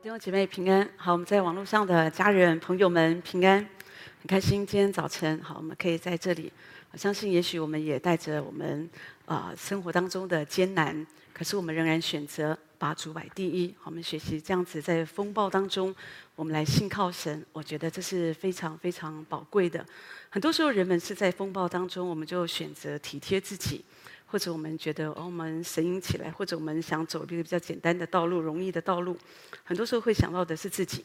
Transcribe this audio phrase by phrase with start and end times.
[0.00, 3.58] 弟兄姐妹平安，好，我们在网络上的家人朋友们平安，
[4.20, 6.52] 很开心今天早晨好，我们可以在这里。
[6.92, 8.88] 我相信也许我们也带着我们
[9.26, 13.74] 啊、生活当中的艰难，可是我们仍然选择把主摆第一。
[13.82, 15.92] 我们学习这样子在风暴当中，
[16.36, 19.84] 我们来信靠神，我觉得这是非常非常宝贵的。
[20.30, 23.84] 很多时候人们是在风暴当中，我们就选择体贴自己。
[24.30, 29.16] 或者我们觉得哦，我们神隐起来，或者我们想走一个比较简单的道路、容易的道路，
[29.64, 31.04] 很多时候会想到的是自己。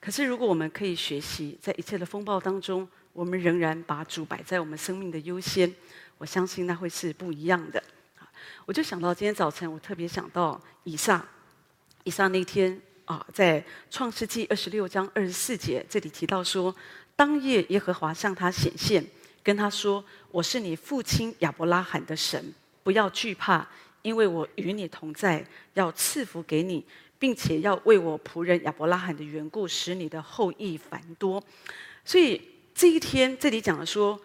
[0.00, 5.72] 可是如果我们可以学习，在一切的风暴当中，我们仍然把主摆在我们生命的优先，
[6.18, 7.82] 我相信那会是不一样的。
[8.66, 11.24] 我就想到今天早晨，我特别想到以撒，
[12.02, 16.74] 以撒那天啊，在创世纪二十六章二十四节这里提到说，
[17.14, 19.06] 当夜耶和华向他显现，
[19.42, 22.52] 跟他说：“我是你父亲亚伯拉罕的神。”
[22.84, 23.66] 不要惧怕，
[24.02, 26.84] 因为我与你同在，要赐福给你，
[27.18, 31.42] 并且要为我仆人亚伯拉罕的缘故，使你的后裔繁多。
[32.04, 32.40] 所以
[32.74, 34.20] 这一天，这里讲了说，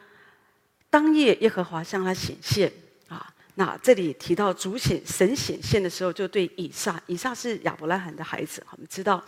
[0.90, 2.72] 当夜耶和华向他显现
[3.08, 3.34] 啊。
[3.56, 9.24] 那这里提到主显神显现的时候，就对以撒，以撒是亚伯拉罕的孩子，我们知道，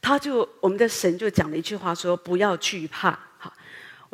[0.00, 3.18] 他就我们的神就讲了一句话说：不要惧怕。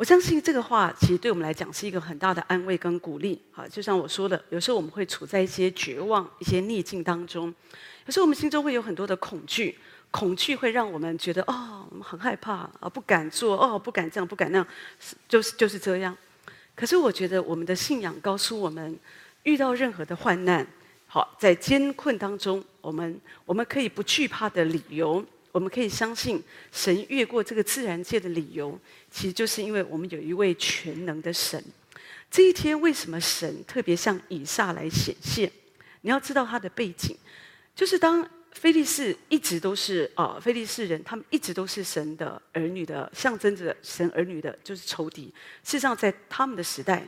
[0.03, 3.41] 我相信这个话，其实对我们来讲是一个很大的安慰跟鼓励。
[3.53, 7.45] 好，就像我说的，有时候我们会处在一些绝望、一些逆境当中，
[8.05, 9.79] 有时候我们心中会有很多的恐惧，
[10.11, 14.67] 恐惧会让我们觉得哦，我们很害怕啊，不敢做哦，不敢这样，不敢那样，
[15.29, 16.13] 就是就是这样。
[16.75, 18.99] 可是我觉得我们的信仰告诉我们，
[19.43, 20.67] 遇到任何的患难，
[21.07, 25.25] 好，在艰困当中，我们我们可以不惧怕的理由。
[25.53, 28.77] 我们可以相信，神越过这个自然界的理由，
[29.11, 31.63] 其实就是因为我们有一位全能的神。
[32.29, 35.49] 这一天为什么神特别向以撒来显现？
[36.01, 37.15] 你要知道他的背景，
[37.75, 45.31] 就是当非利士一直都是啊，非利士人，他们一直都是神的儿女的象征着神儿女的，就是仇敌。
[45.63, 47.07] 事实上，在他们的时代。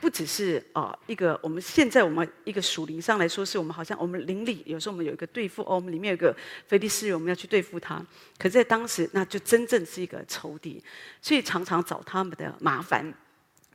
[0.00, 6.34] 不只是啊，一个我们现在我们一个属灵上来说，是我们好像我们灵里有时候我们有一个对付哦，我们里面有个
[6.66, 7.96] 菲利士人，我们要去对付他。
[8.38, 10.82] 可是在当时，那就真正是一个仇敌，
[11.20, 13.12] 所以常常找他们的麻烦。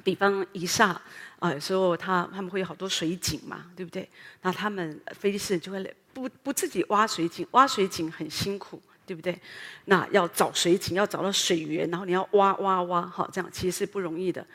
[0.04, 1.02] 比方以撒
[1.40, 4.10] 啊，有时候他他们会有好多水井嘛，对不对？
[4.42, 9.40] 那他们菲利士人就会不不自己挖水井，挖水井很辛苦，对不对？
[9.86, 14.46] 那要找水井，要找到水源，然后你要挖挖挖，好，这样其实是不容易的。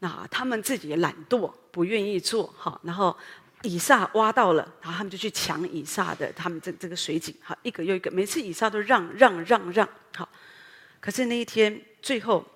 [0.00, 2.80] 那他们自己也懒惰，不愿意做哈。
[2.84, 3.16] 然后
[3.62, 10.28] 以撒挖到了，然后他们就去抢以撒的他们这这个水井，哈，一个又一个，每次以撒都让让让让，好。
[11.00, 12.46] 可是那一天最后，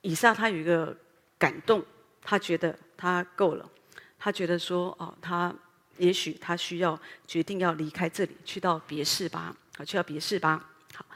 [0.00, 0.96] 以撒他有一个
[1.38, 1.84] 感动，
[2.22, 3.70] 他觉得他够了，
[4.18, 5.54] 他觉得说哦，他
[5.98, 10.56] 也许他需要决定要离开这里，去到别是巴，啊，去到别是巴，
[10.92, 11.06] 好。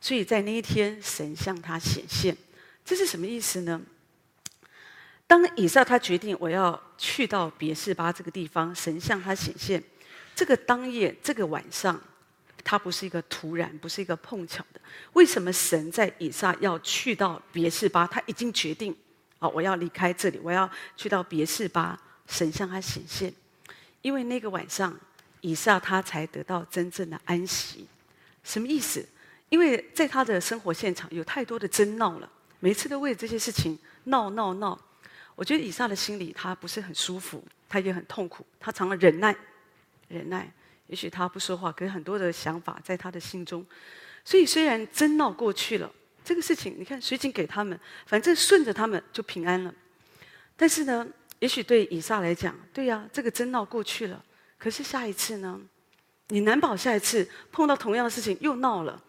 [0.00, 2.36] 所以在那一天，神向他显现，
[2.84, 3.80] 这是什么意思呢？
[5.32, 9.82] 当以撒他决定我要去到别是巴这个地方，神向他显现。
[10.34, 11.98] 这个当夜，这个晚上，
[12.62, 14.80] 他不是一个突然，不是一个碰巧的。
[15.14, 18.06] 为什么神在以撒要去到别是巴？
[18.06, 18.94] 他已经决定，
[19.38, 21.98] 啊，我要离开这里，我要去到别是巴。
[22.26, 23.32] 神向他显现，
[24.02, 24.94] 因为那个晚上，
[25.40, 27.86] 以撒他才得到真正的安息。
[28.44, 29.02] 什么意思？
[29.48, 34.78] 因为在他的生活现场有太多的争闹了，每次都为这些事情闹闹闹。
[35.34, 39.34] 我觉得以撒的心里他不是很舒服，他也很痛苦，他常常忍耐，
[40.08, 40.50] 忍耐。
[40.88, 43.66] 也许他不说话，可是很多的想法在他的心中。
[44.24, 45.90] 所以虽然争闹过去了，
[46.22, 49.74] 这个事情你看水井给他们，反正顺着他们就平安了。
[50.54, 51.06] 但是呢，
[51.38, 54.22] 也许对以撒来讲，对呀，这个争闹过去了，
[54.58, 55.58] 可是下一次呢，
[56.28, 59.02] 你难保下一次碰到同样的事情又闹了，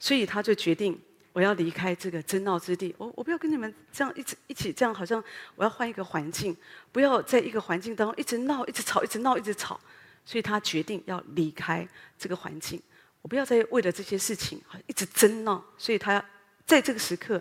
[0.00, 0.98] 所以他就决定。
[1.36, 5.22] 我要离开这个争闹之地，我我不要跟你们这样一直一起这样，好像
[5.54, 6.56] 我要换一个环境，
[6.90, 9.78] 不要在一个环境当中一直闹、一直吵、一直闹、一直吵。
[10.24, 11.86] 所以他决定要离开
[12.18, 12.80] 这个环境，
[13.20, 15.62] 我不要再为了这些事情一直争闹。
[15.76, 16.24] 所以他
[16.64, 17.38] 在这个时刻，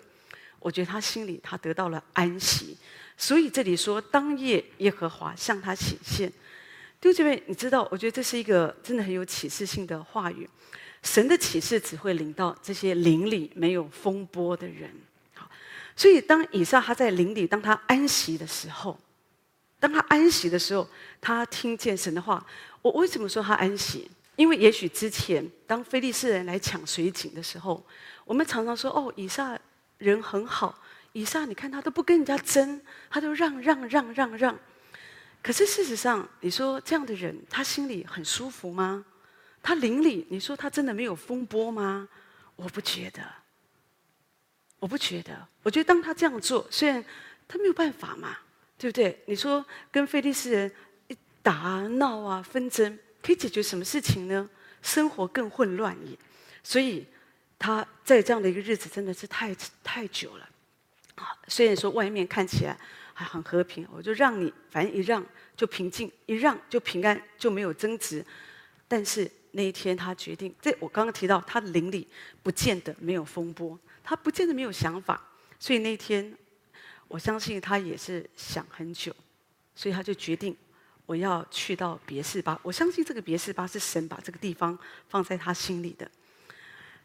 [0.60, 2.78] 我觉得他心里他得到了安息。
[3.16, 6.30] 所以这里说，当夜耶和华向他显现。
[7.02, 10.50] 弟兄姐妹，你知道，我觉得这是一个真的很有启示性的话语。
[11.04, 14.90] 神的启示只会领到这些灵里没有风波的人。
[15.36, 15.48] 好，
[15.96, 19.00] 所以当以撒他在灵里，当他安息的时候，
[19.80, 20.88] 当他安息的时候，
[21.22, 22.44] 他听见神的话。
[22.82, 24.10] 我为什么说他安息？
[24.36, 27.86] 因为也许之前当非利士人来抢水井的时候，
[28.24, 29.58] 我们常常说：“哦，以撒
[30.00, 30.78] 人很好，
[31.14, 34.58] 以撒你看他都不跟人家争，他都让让让让让。”
[35.46, 39.06] 可是事实上，你说这样的人，他心里很舒服吗？
[39.62, 42.10] 他邻里，你说他真的没有风波吗？
[42.56, 43.22] 我不觉得，
[44.80, 45.48] 我不觉得。
[45.62, 47.06] 我觉得当他这样做，虽然
[47.48, 48.36] 他没有办法嘛，
[48.76, 49.22] 对不对？
[49.28, 50.72] 你说跟非利士人
[51.10, 54.50] 一打啊、闹啊、纷争，可以解决什么事情呢？
[54.82, 56.18] 生活更混乱也。
[56.64, 57.06] 所以
[57.60, 60.50] 他在这样的一个日子，真的是太太久了。
[61.14, 62.76] 啊，虽然说外面看起来
[63.18, 65.26] 还很和平，我就让你，反正一让
[65.56, 68.24] 就平静，一让就平安，就没有争执。
[68.90, 72.06] 但是那一天，他决定，这我刚刚提到，他的灵里
[72.44, 75.30] 不见得没有风波，他不见得没有想法。
[75.58, 76.38] 所以那一天，
[77.08, 79.16] 我相信他也是想很久，
[79.74, 80.54] 所以他就决定，
[81.06, 82.60] 我要去到别是巴。
[82.62, 84.78] 我相信这个别是巴是神把这个地方
[85.08, 86.12] 放在他心里的。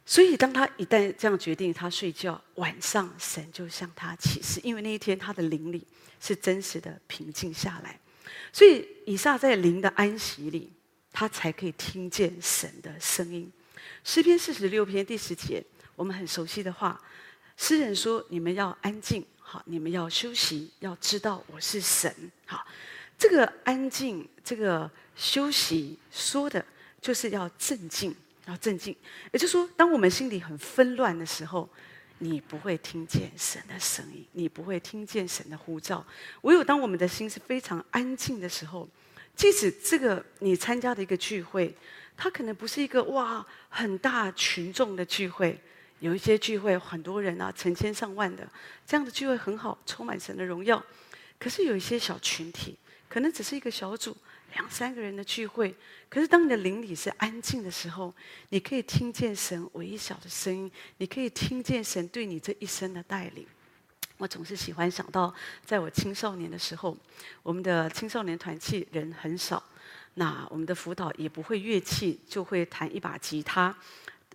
[0.06, 5.86] 所以，当他一旦这样决定，他睡觉晚上，神就向他启示，因为那一天他的灵里
[6.20, 7.98] 是真实的平静下来。
[8.52, 10.72] 所以，以撒在灵的安息里，
[11.12, 13.50] 他才可以听见神的声音。
[14.02, 15.64] 诗篇四十六篇第十节，
[15.94, 17.00] 我们很熟悉的话，
[17.56, 22.12] 诗人说：“你们要安静，好，你们要休息，要知道我是神。”
[22.46, 22.66] 好，
[23.16, 26.64] 这个安静，这个休息，说的
[27.00, 28.16] 就是要镇静。
[28.50, 28.96] 要镇静，
[29.32, 31.68] 也就是说，当我们心里很纷乱的时候，
[32.18, 36.04] 你不会听见神的声音，你不会听见神的呼召。
[36.42, 38.88] 唯有当我们的心是非常安静的时候，
[39.34, 41.74] 即使这个你参加的一个聚会，
[42.16, 45.58] 它可能不是一个哇很大群众的聚会，
[46.00, 48.46] 有一些聚会很多人啊，成千上万的
[48.86, 50.84] 这样的聚会很好，充满神的荣耀。
[51.38, 52.76] 可是有一些小群体，
[53.08, 54.16] 可能只是一个小组。
[54.54, 55.74] 两三个人的聚会，
[56.08, 58.14] 可是当你的邻里是安静的时候，
[58.48, 63.46] 你可以听见神微小的声音，你可以听见神对你这一生的带领。
[64.18, 65.32] 我总是喜欢想到，
[65.64, 66.96] 在我青少年的时候，
[67.42, 69.62] 我们的青少年团契人很少，
[70.14, 73.74] 那我们的辅导也不会乐器，就会弹一把吉他。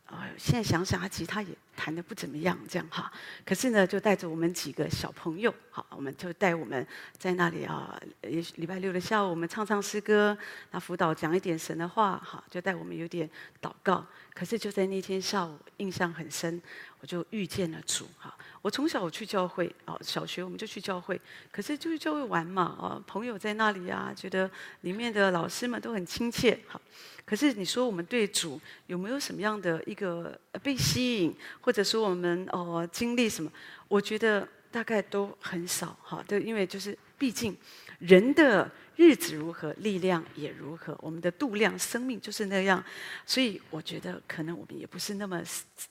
[0.06, 3.12] 啊、现在想想，他吉他也弹的不怎么样，这样哈。
[3.46, 6.86] 可是呢，就带着我们几个小朋友，好，我们就带我们
[7.18, 8.00] 在那里啊。
[8.22, 10.38] 也许礼拜六的下午，我们唱唱诗歌，
[10.72, 13.30] 那辅导讲一点神的话，哈，就带我们有点
[13.62, 14.06] 祷告。
[14.36, 16.62] 可是就在那天下午，印象很深，
[17.00, 18.36] 我就遇见了主，哈。
[18.62, 21.20] 我从小我去教会，哦，小学我们就去教会，
[21.52, 24.50] 可是就是教会玩嘛，哦，朋友在那里啊，觉得
[24.82, 26.80] 里面的老师们都很亲切，哈。
[27.24, 33.50] 可是你说我们对主有没有什么样的一个被吸引，或者说我们哦经历什么？
[33.88, 36.24] 我觉得大概都很少哈。
[36.28, 37.56] 对，因为就是毕竟
[38.00, 42.84] 人的日子如何，力量也如何，我们的度量生命就是那样，
[43.26, 45.42] 所以我觉得可能我们也不是那么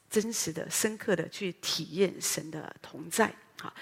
[0.09, 3.73] 真实的、深刻的去体验神的同在哈。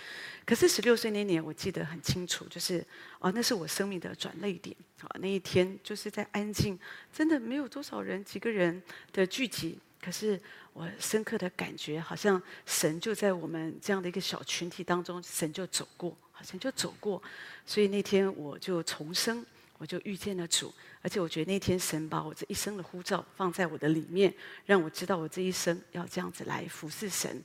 [0.45, 2.85] 可是十六岁那年，我记得很清楚，就是
[3.21, 5.09] 啊，那是我生命的转捩点啊。
[5.21, 6.77] 那一天就是在安静，
[7.13, 8.83] 真的没有多少人，几个人
[9.13, 9.79] 的聚集。
[10.05, 10.39] 可是
[10.73, 17.23] 我深刻的感觉，好像神就在我们这样的一个小群体当中，神就走过，好像就走过。
[17.65, 19.47] 所以那天我就重生，
[19.79, 20.75] 我就遇见了主。
[21.01, 24.35] 而且我觉得那天神把我这一生的呼召放在我的里面，
[24.67, 27.41] 让我知道我这一生要这样子来服侍神。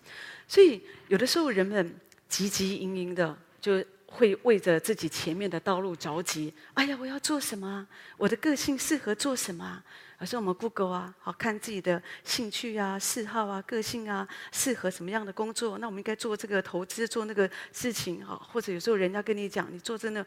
[0.47, 1.95] 所以有的时候人们。
[2.29, 6.53] 汲汲营营的，就会为着自己前面的道路着急。
[6.73, 7.87] 哎呀，我要做什么？
[8.17, 9.83] 我的个性适合做什么？
[10.19, 15.77] 而是我们 Google 啊，好看自己的兴趣啊、嗜好啊、个性啊，适合什么样的工作？
[15.77, 18.33] 那我们应该做这个投资，做那个事情啊。
[18.51, 20.25] 或者有时候人家跟你讲，你做真的，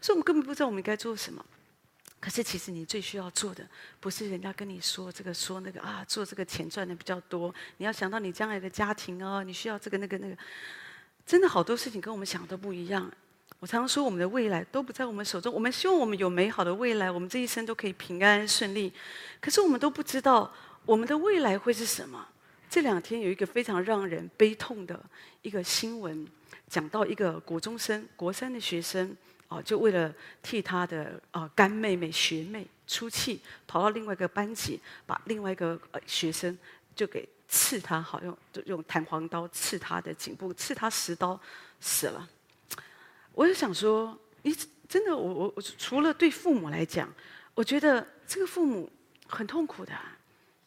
[0.00, 1.42] 所以我们根本不知道我们应该做什么。
[2.20, 3.66] 可是其实你最需要做的，
[3.98, 7.54] 不是人家跟你说这个说那个啊，做这个钱赚的比较多。
[7.78, 10.36] 你要想到你将来的家庭哦，你需要这个那个那个。
[11.24, 13.10] 真的好多事情跟我们想的不一样。
[13.60, 15.52] 我常常说，我们的未来都不在我们手中。
[15.52, 18.90] 我们希望我们有美好的未来，我们这一生都可以平安顺利。
[19.38, 20.50] 可是我们都不知道
[20.86, 22.26] 我们的未来会是什么。
[22.70, 24.98] 这两天有一个非常让人悲痛的
[25.42, 26.26] 一个新闻，
[26.68, 29.14] 讲到一个国中生、国三的学生
[29.48, 30.12] 啊，就为了
[30.42, 36.58] 替他的啊干妹妹、学妹出气，跑到另外一个班级，把另外一个呃学生
[36.96, 37.28] 就给。
[37.52, 41.36] 刺他，好用就用弹簧刀刺他的颈部，刺他十刀，
[41.80, 42.28] 死了。
[43.40, 44.54] 我就想说，你
[44.86, 47.10] 真的，我我我除了对父母来讲，
[47.54, 48.86] 我觉得这个父母
[49.26, 49.94] 很痛苦的，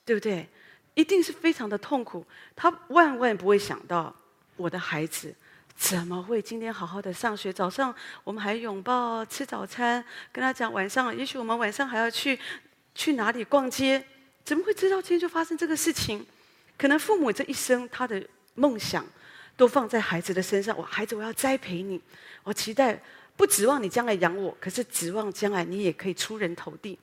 [0.04, 0.50] 对不对？
[0.96, 2.26] 一定是非常的痛苦。
[2.56, 4.12] 他万万不会想到，
[4.56, 5.32] 我的孩子
[5.76, 7.54] 怎么会今天好好的上学？
[7.54, 12.40] 早上我们还拥抱吃早餐，跟他讲晚上，也许我们晚上还要去
[12.96, 14.04] 去哪里逛街，
[14.44, 16.26] 怎么会知道今天就发生这个事情？
[16.76, 19.06] 可能父母这一生，他的梦想
[19.56, 20.78] 都放在孩子的身上。
[20.78, 22.00] 我孩子，我要栽培你，
[22.44, 23.02] 我期待
[23.36, 26.98] 不指望你将来养我，可是指望将来你也可以出人头地。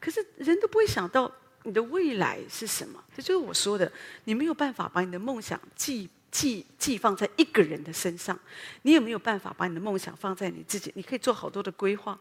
[0.00, 1.30] 可是人都不会想到，
[1.64, 3.02] 你的未来是什么？
[3.16, 3.90] 这就是我说的，
[4.24, 8.38] 你没有办法把你的梦想寄寄寄放在一个人的身上，
[8.82, 10.92] 你也没有办法把你的梦想放在你自己。
[10.94, 12.18] 你可以做好多的规划，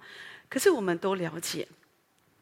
[0.50, 1.68] 可是我们都了解，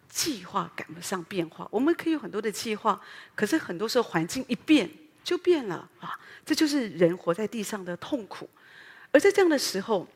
[0.07, 1.67] 计划赶不上变化。
[1.69, 3.01] 我们可以有很多的计划，
[3.35, 4.89] 可是很多时候环境一变
[5.25, 6.17] 就变了啊！
[6.45, 8.49] 这就是人活在地上的痛苦。
[9.11, 10.07] 而在这样的时候，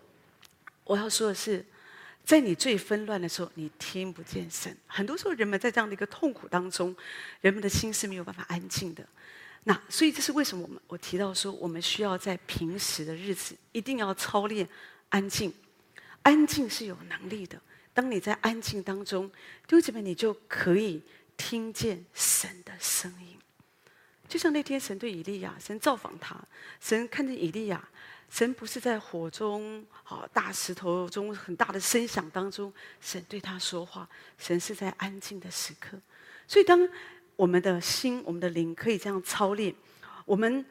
[0.85, 1.65] 我要说的是。
[2.25, 4.77] 在你最纷乱的时候，你听不见神。
[4.85, 6.95] 很多时候，人们在这样的一个痛苦当中，
[7.41, 9.03] 人们的心是没有办法安静的。
[9.63, 14.67] 那所以，这是为什么我们我提到说，我们需要在平时的日子一定要操练
[15.07, 15.51] 安静。
[16.21, 17.59] 安静是有能力的。
[17.95, 19.27] 当你在安静当中，
[19.65, 21.01] 弟兄姐妹，你就可以
[21.35, 23.39] 听见神的声音。
[24.29, 26.39] 就像那天神对以利亚，神造访他，
[26.79, 27.83] 神看见以利亚。
[28.29, 32.71] 神不是在火中，好大石头中很大的声响当中，
[33.01, 34.07] 神对他说话。
[34.37, 35.97] 神是在安静的时刻，
[36.47, 36.87] 所以当
[37.35, 39.73] 我们的心、我们的灵可以这样操练，
[40.25, 40.63] 我们。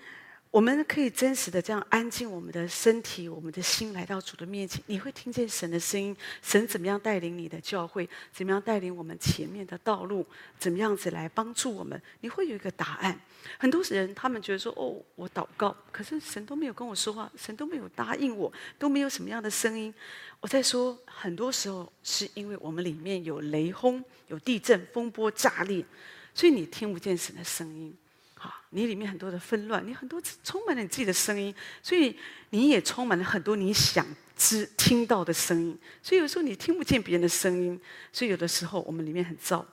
[0.51, 6.17] 我们可以真实的这样安静我们的身体、我们的心来到主的面前，你会听见神的声音。
[6.41, 8.09] 神怎么样带领你的教会？
[8.33, 10.27] 怎么样带领我们前面的道路？
[10.59, 12.01] 怎么样子来帮助我们？
[12.21, 13.21] 你会有一个答案。
[13.59, 19.93] 很多人他们觉得说：“哦，我祷告，可是神都没有跟我说话，神都没有答应我，都没有什么样的声音。”
[20.41, 25.85] 我在说，很多时候是因为我们里面有雷轰、有地震、风波炸裂，
[26.33, 27.95] 所以你听不见神的声音。
[28.39, 31.53] 好，你里面很多的纷乱，你很多充满了你自己的声音，
[31.83, 32.17] 所以
[32.51, 35.77] 你也充满了很多你想知听到的声音。
[36.01, 37.81] 所以有时候你听不见别人的声音，
[38.13, 39.67] 所以有的时候我们里面很躁。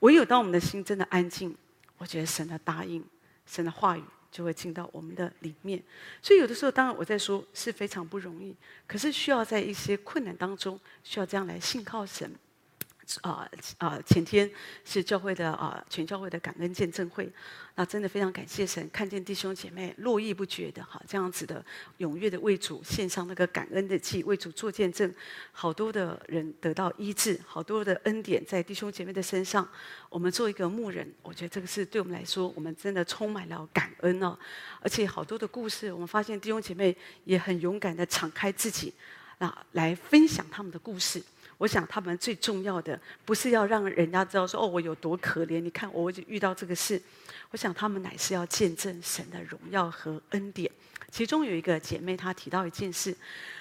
[0.00, 1.56] 唯有当我们的心真的安静，
[1.96, 3.04] 我觉得神的答应、
[3.46, 5.82] 神的话语就会进到我们的里面。
[6.20, 8.54] 所以有的时候，当然我在说是非常不容易，
[8.86, 12.32] 可是需要在一些困难当中，需要这样来信靠神。
[13.22, 13.48] 啊
[13.78, 13.98] 啊！
[14.06, 14.50] 前天
[14.84, 17.30] 是教会的啊，全教会的感恩见证会，
[17.74, 21.64] 那真的非常感谢神，看见弟兄姐妹络绎不绝的哈，这样子的
[21.98, 25.12] 踊跃的为主献上那个感恩的祭，为主做见证，
[25.52, 29.66] 好多的人得到医治，好多的恩典在弟兄姐妹的身上。
[30.10, 34.38] 我们做一个牧人，我觉得这个是对我们来说，我们真的充满了感恩哦。
[34.80, 38.92] 而且好多的故事，我们发现弟兄姐妹也很勇敢的敞开自己，
[39.38, 41.22] 啊，来分享他们的故事。
[41.58, 47.00] 我想他们最重要的不是要让人家知道说哦，我有多可怜，你看我遇到这个事。
[47.50, 50.70] 我想他们乃是要见证神的荣耀和恩典。
[51.10, 53.16] 其中有一个姐妹她提到一件事，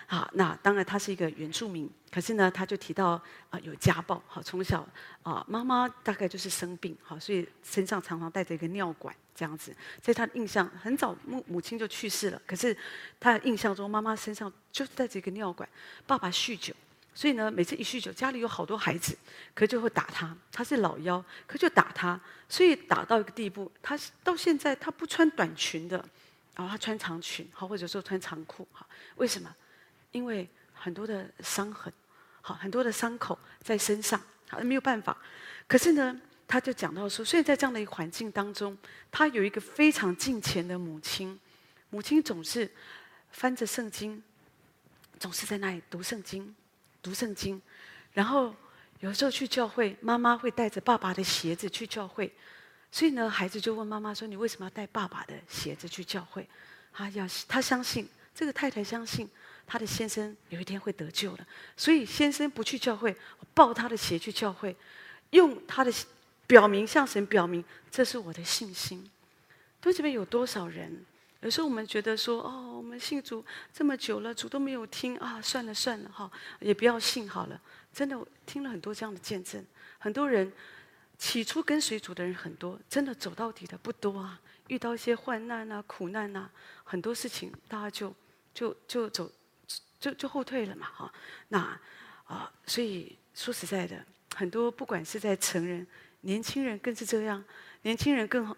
[0.06, 4.86] 啊，那当然她是一个原住民，可是呢，她就提到啊有家暴，好从小
[5.24, 9.74] 啊妈妈大概就是生病，好所以身上常常带着一个尿管这样子。
[10.02, 12.76] 在她的印象很早母母亲就去世了，可是
[13.18, 15.68] 她的印象中妈妈身上就是带着一个尿管，
[16.06, 16.76] 爸爸酗酒。
[17.18, 19.18] 所以呢，每次一酗酒，家里有好多孩子，
[19.56, 20.38] 可就会打他。
[20.52, 22.22] 他是老幺，可就打他。
[22.48, 25.98] 所以打到一个地步，他到现在他不穿短裙的，
[26.54, 29.52] 然后他穿长裙，好或者说穿长裤，好，为什么？
[30.12, 31.92] 因为很多的伤痕，
[32.40, 35.18] 好很多的伤口在身上，好没有办法。
[35.68, 38.78] 可是呢，他就讲到说，所以在这样的一个环境当中，
[39.10, 41.40] 他有一个非常敬虔的母亲，
[41.90, 42.72] 母亲总是
[43.32, 44.22] 翻着圣经，
[45.20, 46.56] 总是在那里读圣经。
[47.08, 47.62] 读圣经，
[48.12, 48.54] 然后
[49.00, 52.30] 有时候去教会，妈妈会带着爸爸的鞋子去教会，
[52.92, 56.46] 所以呢，孩子就问妈妈说：“你为什么要带爸爸的鞋子去教会？”
[56.92, 59.30] 他要他相信这个太太相信
[59.66, 61.48] 他的先生有一天会得救了，
[61.78, 63.16] 所以先生不去教会，
[63.54, 64.76] 抱他的鞋去教会，
[65.30, 65.94] 用他的
[66.46, 69.10] 表明向神表明这是我的信心。
[69.80, 71.06] 都这边有多少人？
[71.42, 76.30] 有时候我们觉得说，哦，我们信主这么久了，主都没有听啊，算了算了哈，
[76.60, 77.62] 也不要信好了。
[77.94, 79.64] 真的，听了很多这样的见证，
[80.00, 80.52] 很多人
[81.18, 84.40] 起初跟随主的人很多，真的走到底的不多啊。
[84.68, 86.50] 遇到一些患难啊、苦难啊，
[86.84, 88.14] 很多事情大家就
[88.54, 89.32] 就就走
[90.00, 91.14] 就就后退了嘛哈。
[91.48, 91.80] 那
[92.26, 94.04] 啊，所以说实在的，
[94.36, 95.88] 很多不管是在成人、
[96.22, 97.44] 年轻人更是这样，
[97.84, 98.58] 年轻人更好。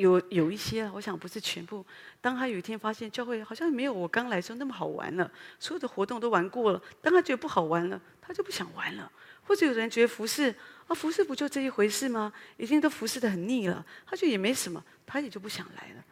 [0.00, 1.84] 有有一些，我想不是全部。
[2.20, 9.12] 当他有一天发现教会好像没有我刚来时候那么好玩了，所有的活动都玩过了，当他觉得不好玩了，他就不想玩了。
[9.42, 10.54] 或者有人觉得服侍
[10.86, 12.32] 啊，服侍不就这一回事吗？
[12.56, 16.04] 已经都服侍得很腻了，他就也没什么，他也就不想来了。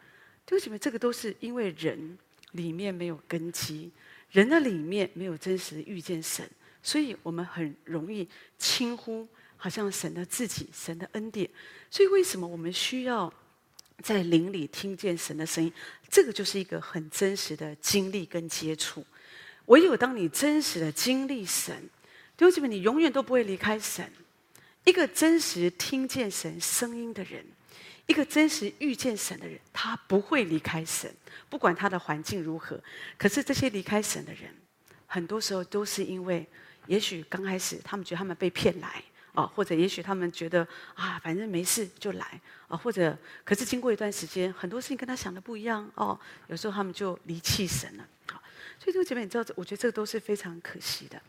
[0.51, 0.77] 为什么？
[0.77, 2.17] 这个都是因为人
[2.51, 3.91] 里面没有根基，
[4.31, 6.47] 人的里面没有真实遇见神，
[6.83, 8.27] 所以我们很容易
[8.57, 9.27] 轻忽，
[9.57, 11.49] 好像神的自己、神的恩典。
[11.89, 13.33] 所以为什么我们需要？
[14.01, 15.71] 在灵里听见神的声音，
[16.09, 19.05] 这个就是一个很真实的经历跟接触。
[19.65, 21.75] 唯有当你真实的经历神，
[22.35, 24.11] 弟兄姊妹，你永远都不会离开神。
[24.85, 27.45] 一个真实听见神声音的人，
[28.07, 31.13] 一个真实遇见神的人，他不会离开神，
[31.49, 32.81] 不管他的环境如何。
[33.17, 34.49] 可是这些离开神的人，
[35.05, 36.47] 很多时候都是因为，
[36.87, 39.03] 也许刚开始他们觉得他们被骗来
[39.39, 48.07] 啊，或者也许他们觉得啊，反正没事就来啊，或者可是经过一段时间，很多事情跟他想的不一样哦，有时候他们就离弃神了。
[48.27, 48.41] 好，
[48.79, 51.21] 所以这个姐妹，你知道，我觉得这个都是非常可惜的。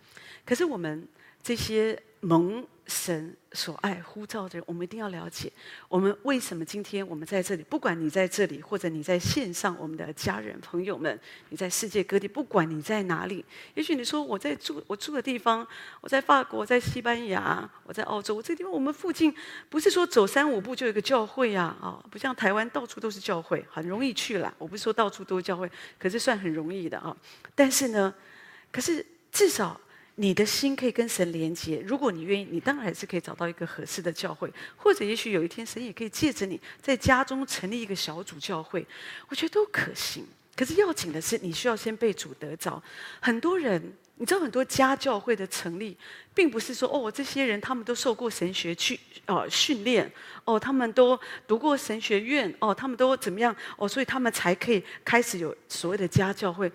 [0.45, 1.07] 可是我们
[1.43, 2.01] 这些。
[2.23, 5.51] 蒙神所爱呼召的人，我们一定要了解，
[5.89, 7.63] 我们为什么今天我们在这里？
[7.63, 11.19] 不管你在这里，或者你在线上，我们的家人朋友们，
[11.49, 13.43] 你在世界各地，不管你在哪里，
[13.73, 15.67] 也许你说我在住我住的地方，
[16.03, 19.35] 我在法国，在西班牙，我在澳洲，我这地方我们附近
[19.71, 24.53] 不是说走三五步就有一个教会呀，啊，不像台湾到处都是教会，很容易去了。
[24.59, 25.67] 我不是说到处都是教会，
[25.99, 27.17] 可是算很容易的啊。
[27.55, 28.13] 但是呢，
[28.71, 29.81] 可是至少。
[30.21, 38.87] 你的心可以跟神连接，如果你愿意，你当然还是可以找到一个合适的教会，或者也许有一天神也可以借着你在家中成立一个小组教会，
[39.31, 40.27] 我觉得都可行。
[40.55, 42.83] 可是要紧的是，你需要先被主得着。
[43.19, 43.83] 很多人，
[44.17, 45.97] 你知道，很多家教会的成立，
[46.35, 50.13] 并不是说哦，这些人他们都受过神学去哦训练，
[50.45, 56.71] 哦，他们都读过神学院，哦，他们都怎么样，哦，所以他们才可以开始有所谓的家教会。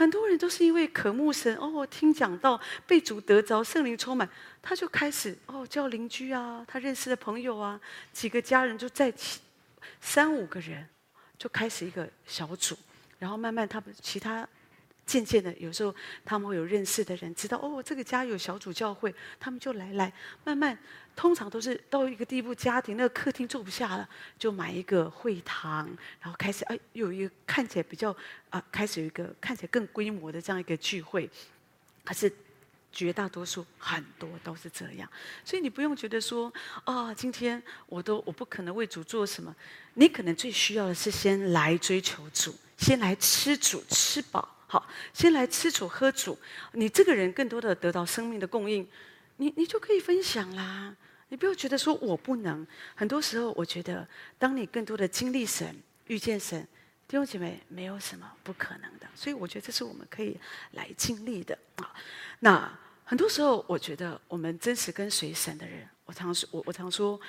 [0.00, 4.26] 很多人都是因为渴慕神哦，听讲到被主得着圣灵充满，
[4.62, 7.78] 他就开始哦叫邻居啊，他认识的朋友啊，
[8.10, 9.40] 几个家人就在一起，
[10.00, 10.88] 三五个人
[11.36, 12.74] 就开始一个小组，
[13.18, 14.48] 然后慢慢他们其他。
[15.10, 15.92] 渐渐的，有时候
[16.24, 20.12] 他们会有认识的人知道哦，这个家有小组教会，他们就来来，
[20.44, 20.78] 慢慢，
[21.16, 25.84] 通常都是到一个地步，家庭那个客厅坐不下了，就买一个会堂，
[26.20, 28.16] 然后开始哎，有一个看起来比较
[28.50, 31.28] 啊，开始有一个看起来更规模的这样一个聚会，
[32.04, 32.32] 可是
[32.92, 35.10] 绝大多数很多都是这样，
[35.44, 36.52] 所以你不用觉得说
[36.84, 39.52] 啊、今天我都我不可能为主做什么，
[39.94, 44.48] 你可能最需要的是先来追求主，先来吃主吃饱。
[44.70, 46.38] 好，先来吃主喝主，
[46.74, 48.88] 你这个人更多的得到生命的供应，
[49.38, 50.94] 你你就可以分享啦。
[51.28, 52.64] 你不要觉得说我不能。
[52.94, 54.06] 很多时候，我觉得
[54.38, 55.74] 当你更多的经历神、
[56.06, 56.62] 遇见神，
[57.08, 59.08] 弟兄姐妹没有什么不可能的。
[59.12, 60.38] 所以我觉得这是我们可以
[60.74, 61.92] 来经历的啊。
[62.38, 67.20] 那很多时候，我觉得我们真实跟随神的人，我常说，我我常说。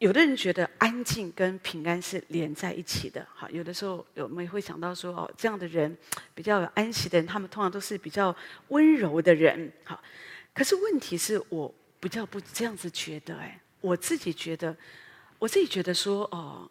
[0.00, 5.94] 有的人觉得安静跟平安是连在一起的，哈，有的时候我们也会想到说，哦，这样的人
[6.34, 8.34] 比较有安息的人，他们通常都是比较
[8.68, 10.02] 温柔的人，好。
[10.54, 14.74] 可是问题是我比较不这样子觉得，哎，我自己觉得，
[15.38, 16.70] 我自己觉得说，哦，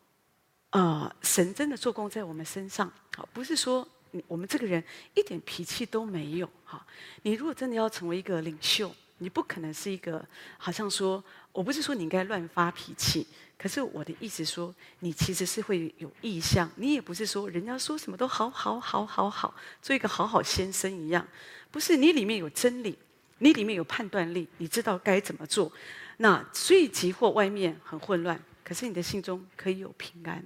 [0.72, 3.88] 呃，神真的做工在我们身上，好，不是说
[4.28, 6.84] 我们这个人一点脾气都没有，哈。
[7.22, 10.26] 你如果真的要成为一个领袖，你不可能是一个
[10.58, 11.24] 好像说。
[11.52, 13.26] 我不是说你应该乱发脾气，
[13.58, 16.70] 可是我的意思说，你其实是会有意向。
[16.76, 21.28] 你也不是说人家说什么都好好好好好，做一个好好先生一样，
[21.72, 22.98] 不是你里面有真理，
[23.40, 25.70] 你里面有判断力，你知道该怎么做。
[26.18, 30.42] 那所以即或外面很混乱，可是你的心中可以有平安。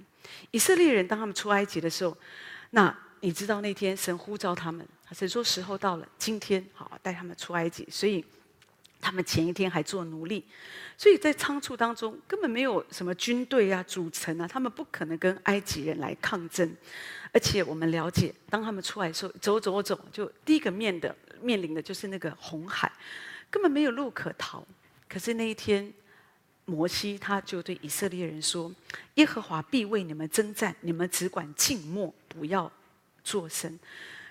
[0.52, 2.18] 以色列人当他们出埃及的时候，
[2.72, 8.24] 那你知道那天神呼召他们，神说时候到了，今天好带他们出埃及，所以。
[9.04, 10.46] 他们前一天还做奴隶，
[10.98, 16.74] 所以在仓促当中根本没有什么军队啊、组成啊，他们不可能跟埃及人来抗争。
[17.34, 22.90] 而且我们了解，当他们出来的时候，走走走，就第一个面的面临的就是那个红海，
[23.50, 24.66] 根本没有路可逃。
[25.10, 25.94] 可是那一天，
[26.64, 28.74] 摩西他就对以色列人说
[29.16, 32.72] ：“耶和华必为你们征战，你们只管静默，不要
[33.22, 33.78] 作声。”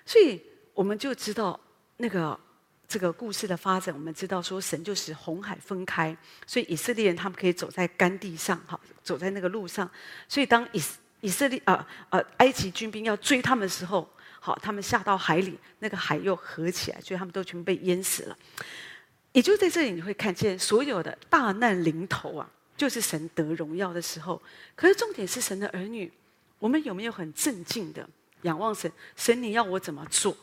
[0.06, 0.40] 所以
[0.72, 1.60] 我们就知道
[1.98, 2.40] 那个。
[2.92, 6.14] 这个故事的发展，我们知道说神就是红海分开，
[6.46, 9.90] 所以以色列人他们可以走在干地上，好，走在那个路上。
[10.28, 10.82] 所以当以
[11.22, 14.06] 以色列啊呃，呃埃及军兵要追他们的时候，
[14.40, 18.36] 好，他们下到海里，那个海又合起来，所以他们都全部被淹死了。
[19.32, 24.42] 也就在这里，你会看见所有的大难临头啊，就是神得荣耀的时候。
[24.74, 26.12] 可是重点是神的儿女，
[26.58, 28.06] 我们有没有很镇静的
[28.42, 28.92] 仰望神？
[29.16, 30.36] 神，你要我怎么做？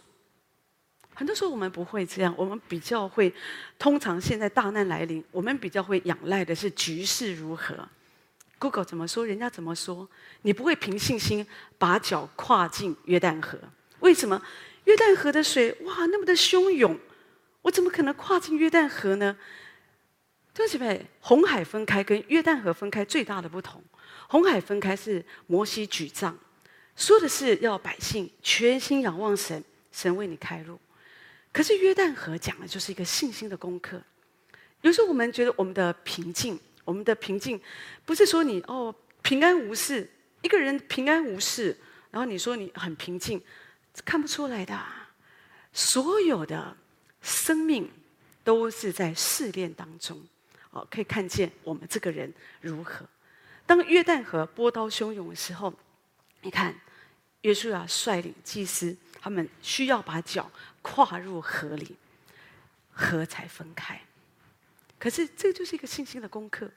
[1.20, 3.34] 很多时候我们不会这样，我们比较会，
[3.78, 7.76] 通常现在大难来临，我们比较会仰赖的是局势如何。
[8.58, 10.08] Google 怎么说，人家怎么说，
[10.44, 11.46] 你不会凭信心
[11.78, 13.60] 把脚跨进约旦河。
[14.00, 14.42] 为什么？
[14.86, 16.98] 约旦河的水哇那么的汹涌，
[17.64, 19.36] 我怎么可能跨进约旦河呢？
[20.54, 23.84] 对不起，红海分开跟约旦河分开最大的不同，
[24.30, 26.40] 红海分开是摩西举杖，
[26.96, 30.80] 说的是要百姓全心仰望神，神为你开路。
[31.52, 34.02] 可是约旦河讲的就是一个信心的功课，
[34.82, 37.60] 有时候我们觉得我们的平静，我们的平静，
[38.06, 40.10] 不是说你哦平安无事，
[40.42, 41.76] 一个人平安无事，
[42.12, 43.42] 然后你说你很平静，
[44.06, 44.80] 看不出来的。
[45.72, 46.76] 所有的
[47.22, 47.90] 生命
[48.44, 50.20] 都是在试炼当中，
[50.72, 53.06] 哦，可以看见我们这个人如何。
[53.68, 55.72] 当约旦河波涛汹涌的时候，
[56.42, 56.74] 你看，
[57.42, 61.96] 约书亚率领祭司，他们需要把脚跨入河里，
[62.92, 64.00] 河才分开。
[64.98, 66.70] 可是这就是一个信心的功课。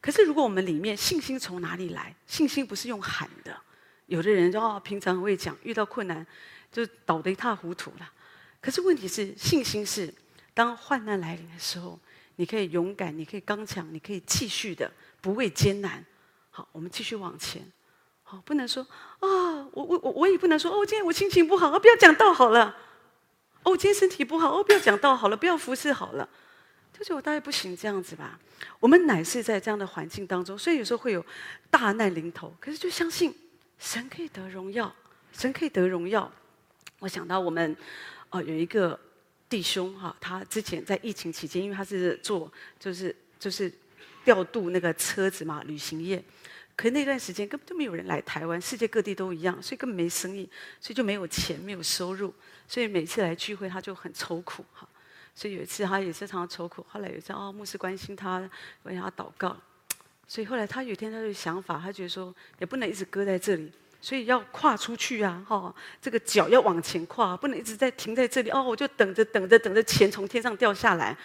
[0.00, 2.14] 可是如果我们里面信心从哪里来？
[2.26, 3.58] 信心不是用喊的。
[4.06, 6.24] 有的人就哦，平常会讲，遇到困难
[6.70, 8.12] 就倒得一塌糊涂了。
[8.60, 10.12] 可是问题是，信心是
[10.52, 11.98] 当患难来临的时候，
[12.36, 16.04] 你可以勇敢，你可以刚强，你可以继续的不畏艰难。
[16.50, 17.62] 好，我们继续往前。
[18.22, 18.86] 好，不能说
[19.20, 19.28] 啊，
[19.72, 22.76] 我我我我也不能说哦，今天我心情不好，不要讲道好了。
[23.64, 26.28] 哦，今天身体不好，哦，不要讲道好了，不要服侍好了。
[26.96, 28.38] 就是我大概不行这样子吧。
[28.78, 31.24] 我们乃是在这样的环境当中，所以有时候会有
[31.70, 33.34] 大难临头，可是就相信
[33.78, 34.94] 神可以得荣耀，
[35.32, 36.30] 神可以得荣耀。
[37.00, 37.76] 我想到我们
[38.30, 38.98] 哦、有一个
[39.48, 43.72] 弟兄哈，他之前在疫情期间，因为他是做就是就是
[44.24, 46.22] 调度那个车子嘛，旅行业。
[46.76, 50.48] 可是那段时间根本就没有人来台湾，世界各地都一样，所以根本没生意，
[50.80, 52.34] 所以就没有钱，没有收入，
[52.66, 54.88] 所以每次来聚会他就很愁苦哈。
[55.34, 58.48] 所以有一次他也是常常愁苦，后来有一次哦，牧师关心他，
[58.84, 59.56] 为他祷告，
[60.28, 71.16] 所以后来他有一天他的想法，他觉得说也不能一直搁在这里，所以要跨出去啊，哈，这个脚要往前跨，不能一直在停在这里哦，我就等着等着等着钱从天上掉下来，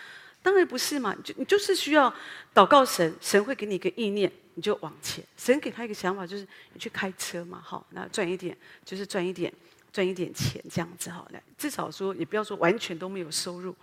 [0.41, 2.12] 当然不是嘛，就你就是需要
[2.54, 4.32] 祷告神，神会给你一个意念。
[4.56, 9.54] 你就往前，神给他一个想法，就是你去开车嘛，好，那赚一点，就是赚一点，
[9.91, 13.75] 赚一点钱这样子，好，来，至少说也不要说完全都没有收入，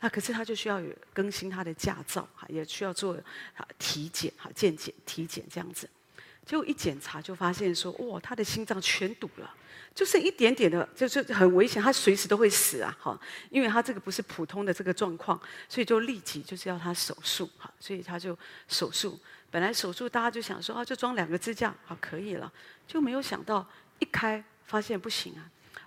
[0.00, 3.14] 那可是他就需要有更新他的驾照，哈，也需要做
[3.56, 5.88] 啊体检，哈，健检、体检这样子，
[6.44, 9.54] 结果一检查就发现说，哇，他的心脏全堵了。
[9.92, 12.96] 就剩一点点的，就是很危险，他随时都会死啊！
[13.00, 13.20] 哈，
[13.50, 19.18] 因为他这个不是普通的这个状况，所以就立即就是要他手术，哈，所以他就手术。
[19.50, 22.50] 本来手术大家就想说啊，就装两个支架，好可以了，
[22.86, 23.68] 就没有想到
[23.98, 25.42] 一开发现不行啊，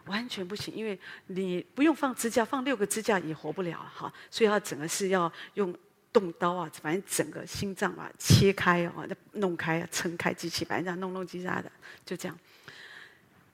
[0.07, 5.73] 完全不行，因为你不用放支架，放六个支架也活不了哈，所以他整个是要用
[6.11, 11.71] 动刀啊，反正整个心脏啊切开啊，弄开啊，撑开机器，反正这样弄弄叽喳的，
[12.05, 12.37] 就这样。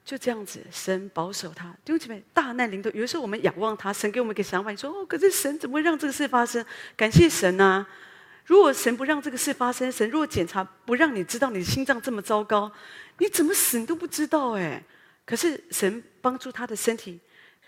[0.06, 1.70] 就这样子，神保守他。
[1.86, 6.66] 弟兄姐妹，大难临头，有的时候我们仰望他，神给我们一个想法，你说哦，可是神怎么会让这个事发生？
[6.98, 7.86] 感谢神啊！
[8.46, 12.72] 如果神不让这个事发生，神如果检查不让你知道你的心脏这么糟糕，
[13.20, 14.84] 你怎么死你都不知道哎。
[15.30, 17.20] 可是神帮助他的身体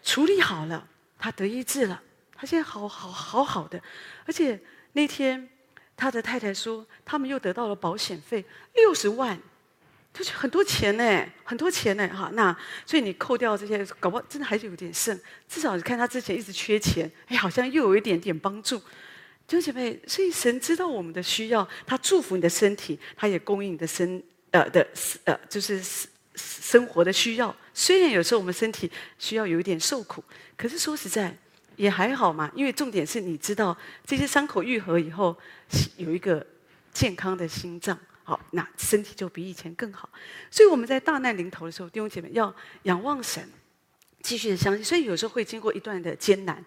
[0.01, 0.87] 处理好了，
[1.19, 2.01] 他得医治了，
[2.35, 3.79] 他现在好好好好的。
[4.25, 4.59] 而且
[4.93, 5.47] 那天
[5.95, 8.43] 他的太太说，他们又得到了保险费
[8.73, 9.39] 六十万。
[10.11, 12.31] 就是很多钱呢，很多钱呢，哈。
[12.33, 15.17] 那所以你扣掉这些，搞不好真的还是有点剩。
[15.47, 18.79] 至少你看他之前一直缺钱，哎，好像又有一点点帮助。
[19.45, 24.85] 弟兄姐妹，所以神知道我们的需要，他祝福你的身体，他也供应你的身呃的
[25.25, 25.79] 呃，就是
[26.35, 27.55] 生活的需要。
[27.73, 30.23] 虽然有时候我们身体需要有一点受苦，
[30.57, 31.35] 可是说实在
[31.75, 32.51] 也还好嘛。
[32.55, 35.35] 因为重点是你知道这些伤口愈合以后，
[35.97, 36.45] 有一个
[36.93, 37.97] 健康的心脏。
[38.23, 40.07] 好，那身体就比以前更好。
[40.49, 43.49] 所以我们在大难临头的时候，弟兄姐妹要仰望神，
[44.21, 44.85] 继续的相信。
[44.85, 46.63] 所以有时候会经过一段的艰难，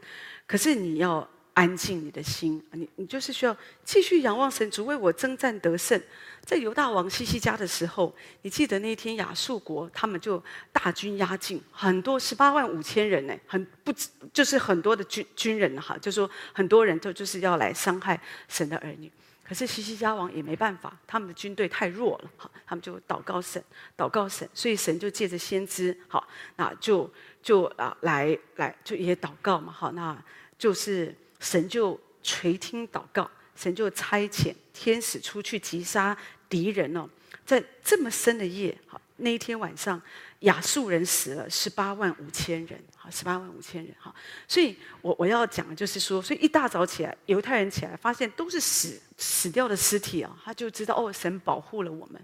[0.47, 5.99] 可是你要安静你的心，你你就是需要继续仰望神，主为我征战得胜。
[6.45, 13.93] 在犹大王西西家的时候，你记得那一天亚述国他们就大军压境，很多十八万五千人呢，很不
[14.33, 19.11] 就是很多的军军人哈，就说很多人都就是要来伤害神的儿女。
[19.47, 23.63] 可是西西家王也没办法，他们的军队太弱了，哈，他们就祷告神，
[23.97, 26.27] 祷告神，所以神就借着先知，好，
[26.57, 27.11] 那就
[27.43, 30.17] 就啊来来就也祷告嘛，好，那
[30.59, 36.17] 就是神就垂听祷告，神就差遣天使出去击杀
[36.49, 37.09] 敌人哦，
[37.45, 40.01] 在这么深的夜，好，那一天晚上。
[40.41, 44.15] 亚述人死了十八万五千人，好，十八万五千人，哈，
[44.47, 52.21] 所以我我要讲的就是说，所以一大早起来，犹太人起来发现都是死死掉的尸体啊，他就知道哦，神保护了我们，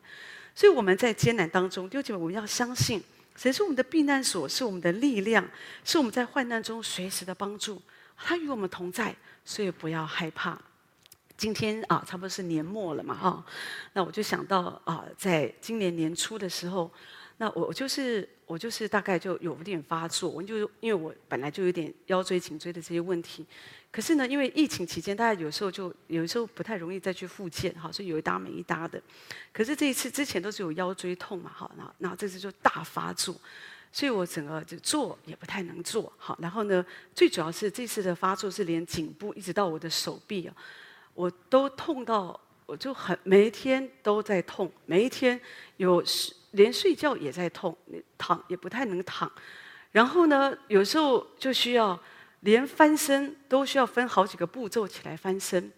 [0.54, 3.02] 所以我们在艰难当中，弟兄姐妹，我们要相信，
[3.36, 5.48] 神是我们的避难所，是我们的力量，
[5.82, 7.80] 是我们在患难中随时的帮助，
[8.18, 9.16] 他与我们同在，
[9.46, 10.60] 所以不要害怕。
[11.40, 13.42] 今天啊，差不多是年末了嘛，哈，
[13.94, 16.90] 那我就想到啊，在今年年初的时候。
[17.38, 23.46] 那我我就是我就是大概就有点发作，我就因为我本来就有点腰椎颈椎的这些问题，
[23.90, 29.00] 可是呢，因为疫情期间，大家有时候就有时候不太容易再去复健，哈，所以有一搭没一搭的。
[29.54, 33.34] 可是这一次之前都是有腰椎痛嘛，哈，那那这次就大发作，
[33.90, 40.54] 所以我整个就坐也不太能坐，好，然后呢，最主要是这次的发作是连颈部一直到我的手臂啊，
[41.20, 45.38] 我都痛到我就很每一天都在痛，每一天
[45.76, 46.02] 有
[46.52, 47.76] 连睡觉也在痛，
[48.16, 49.30] 躺也不太能躺，
[49.92, 52.00] 然后呢，有时候就需要
[52.40, 55.70] 连翻身都需要分好几个步骤起来翻身，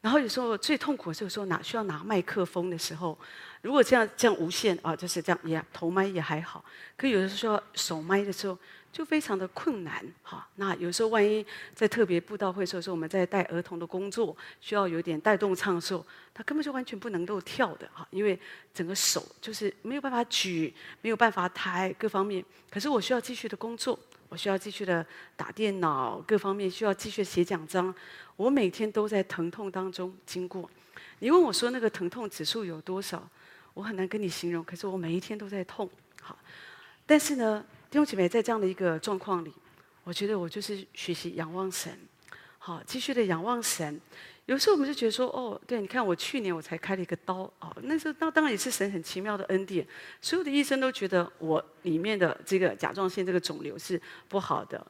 [0.00, 3.18] 然后有时候最痛苦的时候拿需要拿麦克风的时候，
[3.62, 6.64] 如果这样这样无线啊，就是这样也头麦也还好，
[6.96, 8.56] 可有的时候手麦的时候。
[8.98, 10.44] 就非常的困难，哈。
[10.56, 18.04] 那有时候万一在特别布道会的时候，说我们在带儿童的工作，需要有点带动唱的时候，他根本就完全不能够跳的，哈。
[18.10, 18.36] 因为
[18.74, 22.44] 整个手就是没有办法举，没有办法抬，各方面。
[22.68, 23.96] 可是我需要继续的工作，
[24.28, 25.06] 我需要继续的
[25.36, 27.94] 打电脑，各方面需要继续写讲章。
[28.34, 30.68] 我每天都在疼痛当中经过。
[31.20, 33.22] 你问我说那个疼痛指数有多少，
[33.74, 34.64] 我很难跟你形容。
[34.64, 35.88] 可是我每一天都在痛，
[36.20, 36.36] 好。
[37.06, 37.64] 但是呢。
[37.90, 39.50] 弟兄姐妹，在这样的一个状况里，
[40.04, 41.98] 我觉得我就是学习仰望神，
[42.58, 43.98] 好，继续的仰望神。
[44.44, 49.86] 有时候我们就觉得说，哦，对，你看我去年我才开了一个刀，哦，那时候那当然也是神很奇妙的恩典。
[50.20, 54.86] 所有的医生都觉得我里面的这个甲状腺这个肿瘤是不好的，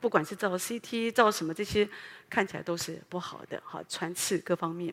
[0.00, 1.86] 不管是照 CT 照什么这些，
[2.30, 4.92] 看起来都是不好的，好，穿刺各方面。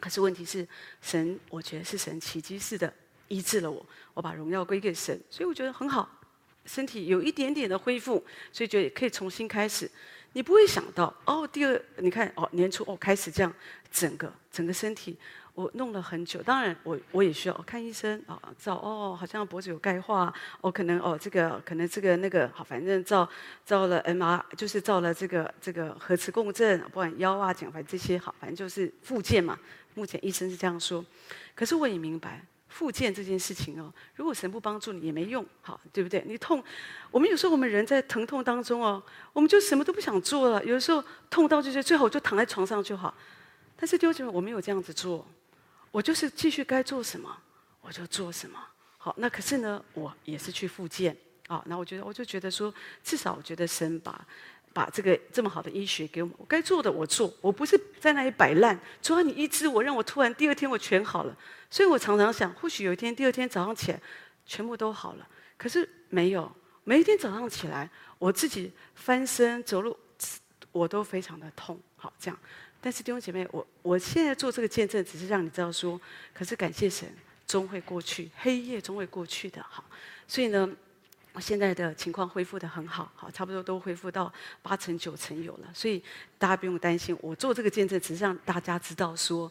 [0.00, 0.66] 可是问题是，
[1.02, 2.92] 神，我觉得是神奇迹似的
[3.28, 6.08] 医治了我，我把荣耀归给神，所以我觉得很好。
[6.64, 9.90] 身体有一点点的恢复，所以觉得可以重新开始。
[10.32, 13.52] 你不会想到哦，第二你看哦，年初哦开始这样，
[13.90, 15.16] 整个整个身体
[15.54, 16.42] 我弄了很久。
[16.42, 23.28] 当然我我也需要看医生啊，照哦，好像脖子有钙化，哦可能哦这个可能这个那个好，反正照
[23.64, 29.56] 照了 MR，就是照了这个这个核磁共振，不管腰啊颈反正这些好，反正就是复健嘛。
[29.94, 31.04] 目前医生是这样说，
[31.54, 32.44] 可是我也明白。
[32.74, 36.24] 复健这件事情哦，如果神不帮助你也没用，好，对不对？
[36.26, 36.60] 你痛，
[37.12, 39.00] 我们有时候我们人在疼痛当中哦，
[39.32, 40.64] 我们就什么都不想做了。
[40.64, 43.14] 有的时候痛到就是最好就躺在床上就好。
[43.76, 45.24] 但是丢姐，我没有这样子做，
[45.92, 47.38] 我就是继续该做什么
[47.80, 48.58] 我就做什么。
[48.98, 51.62] 好，那可是呢，我也是去复健啊。
[51.66, 54.26] 那我觉得我就觉得说，至少我觉得神把。
[54.74, 58.78] 把这个这么好的医学给我们，我该做的我做，我不是在那里摆烂。
[59.00, 61.38] 主要你医治我，让我突然第二天我全好了。
[61.70, 64.00] 所以我常常想，或许有一天第二天早上起来，
[64.44, 65.28] 全部都好了。
[65.56, 66.50] 可是没有，
[66.82, 69.96] 每一天早上起来，我自己翻身走路，
[70.72, 71.80] 我都非常的痛。
[71.94, 72.36] 好，这样。
[72.80, 76.00] 但是弟兄姐妹，我我现在做这个见证，只是让你知道说，
[76.34, 77.08] 可是感谢神，
[77.46, 79.64] 终会过去，黑夜终会过去的。
[79.70, 79.84] 好，
[80.26, 80.68] 所以呢。
[81.34, 86.00] 我现在的情况恢复得很好，好，差不多都恢复到八成九成有了，所以
[86.38, 87.14] 大家不用担心。
[87.20, 89.50] 我做这个见证，只是让大家知道说，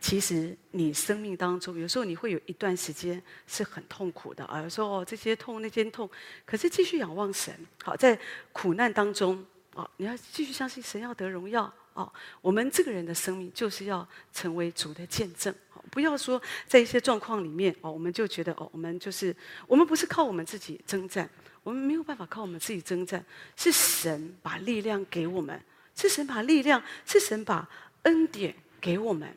[0.00, 6.08] 其实你生命当中有时候你会有一段时间是很痛苦的啊，有时候这些痛那些痛，
[6.46, 8.18] 可是继续仰望神，好，在
[8.50, 12.10] 苦难当中啊，你要继续相信神要得荣耀啊。
[12.40, 15.54] 我们这个人的生命就是要成为主的见证。
[15.90, 19.34] 不要说在一些状况里面哦，我们就觉得哦，我们就是
[19.66, 21.28] 我们不是靠我们自己征战，
[21.62, 23.24] 我们没有办法靠我们自己征战，
[23.56, 25.60] 是神把力量给我们，
[25.94, 27.68] 是神把力量，是神把
[28.02, 29.28] 恩典给我们。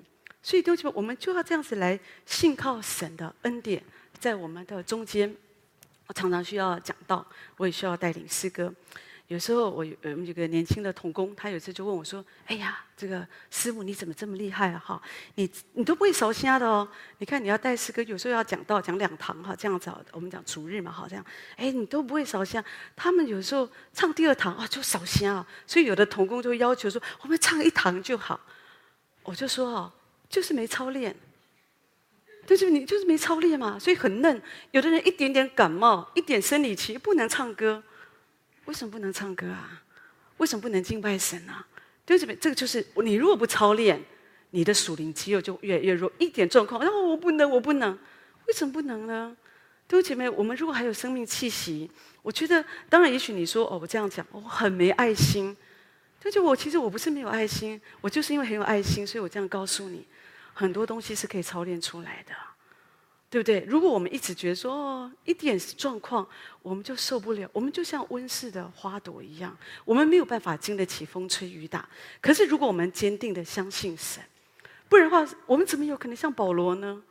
[0.43, 3.83] 所以，弟兄姐妹，我们就要这样子来信靠神的恩典，
[4.19, 5.35] 在我们的中间。
[6.07, 8.73] 我常常需要讲道，我也需要带领诗歌。
[9.31, 14.83] 有时候我有我们有个年轻的童工，他有一次就问我说：“哎呀，这个师母你怎么这么厉害啊？
[14.85, 15.01] 哈，
[15.35, 16.85] 你你都不会烧声的哦？
[17.19, 22.61] 你看你要带诗歌，有时候要讲道讲两堂哈，这样子我们讲逐日嘛，好这样，哎，你都不会烧声。
[22.93, 28.37] 他们有时候唱第二堂啊就烧声啊，所以有的童工就要求说，我们唱一堂就好。
[29.23, 29.93] 我就说哦，
[30.27, 31.15] 就是没操练，
[32.45, 34.41] 就是你就是没操练嘛，所以很嫩。
[34.71, 37.81] 有的人一点点感冒，一点生理期不能唱歌。”
[38.71, 39.83] 为什么不能唱歌啊？
[40.37, 41.67] 为什么不能敬拜神啊？
[42.05, 42.33] 对不对？
[42.37, 44.01] 这个就是你如果不操练，
[44.51, 46.09] 你的属灵肌肉就越来越弱。
[46.17, 47.91] 一点状况，然后我不能，我不能，
[48.47, 49.35] 为什么不能呢？
[49.89, 55.55] 对姐妹，我们如果还有生命气息，我觉得，当然，也许你说哦，我这样讲，我很没爱心。
[56.21, 60.07] 对，就我其实我不是没有爱心，我就是因为很有爱心，所以我这样告诉你，
[60.53, 62.33] 很多东西是可以操练出来的。
[63.31, 63.61] 对不对？
[63.61, 66.27] 如果我们一直觉得说哦，一点状况
[66.61, 71.87] 我们就受不了，我们就像温室的花朵一样，我们没有办法经得起风吹雨打。
[72.19, 74.21] 可是如果我们坚定的相信神，
[74.89, 77.01] 不然的话，我们怎么有可能像保罗呢？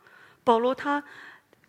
[0.43, 1.03] 保罗他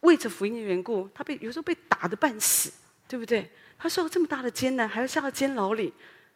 [0.01, 2.71] 为着福音的缘故，他被有时候被打得半死，
[3.09, 3.51] 对不对？
[3.79, 5.95] 他受了这么大的艰难，还要下到监牢里，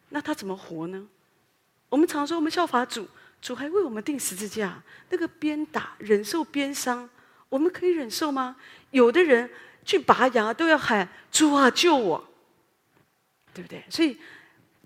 [0.09, 1.07] 那他怎么活呢？
[1.89, 3.07] 我们常说我们效法主，
[3.39, 7.07] 主还为我们钉十字架，那个鞭打、忍受鞭伤，
[7.49, 8.55] 我们可以忍受吗？
[8.91, 9.49] 有的人
[9.85, 12.23] 去拔牙都要喊主啊救我，
[13.53, 13.83] 对不对？
[13.89, 14.17] 所以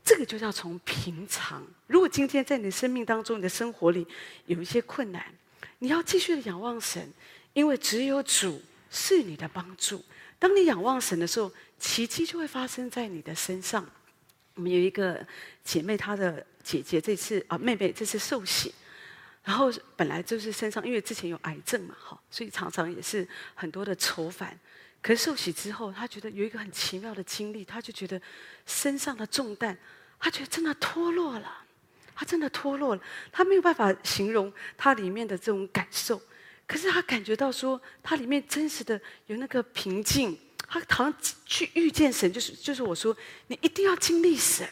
[0.04, 1.64] 这个就是要从平常。
[1.88, 4.06] 如果今天在你的生命当中、你的生活里
[4.46, 5.24] 有一些困难，
[5.80, 7.12] 你要继续的仰望神，
[7.54, 10.04] 因为只有主是你的帮助。
[10.40, 13.88] 当你仰望神的时候，奇迹就会发生在你的身上。
[14.56, 15.26] 我们有一个
[15.64, 18.74] 姐妹，她的姐姐这次啊，妹妹这次受洗，
[19.44, 24.58] 然后本来就是身上因为之前有癌症嘛，哈，所以常常也是很多的愁烦。
[25.02, 28.22] 可是受洗之后，他觉得有一个很奇妙的经历，他就觉得
[28.66, 29.76] 身上的重担，
[30.20, 31.64] 他觉得真的脱落了，
[32.14, 33.02] 他真的脱落了。
[33.32, 36.22] 他没有办法形容他里面的这种感受，
[36.68, 40.38] 可是他感觉到说，他里面真实的有那个平静。
[40.74, 41.14] 他好像
[41.46, 43.14] 去遇见神，就是就是我说，
[43.48, 44.66] 你一定要经历神，